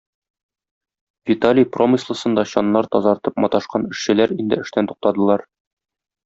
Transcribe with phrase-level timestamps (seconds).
[1.31, 5.47] Виталий промыслосында чаннар тазартып маташкан эшчеләр инде эштән туктадылар.